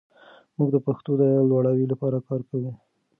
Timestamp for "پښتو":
0.87-1.11